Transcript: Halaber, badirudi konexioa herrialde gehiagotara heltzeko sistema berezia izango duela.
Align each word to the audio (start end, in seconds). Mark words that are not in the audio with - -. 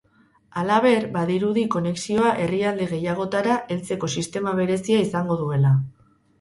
Halaber, 0.61 1.03
badirudi 1.17 1.65
konexioa 1.75 2.33
herrialde 2.47 2.89
gehiagotara 2.95 3.61
heltzeko 3.77 4.13
sistema 4.17 4.59
berezia 4.65 5.07
izango 5.09 5.41
duela. 5.47 5.79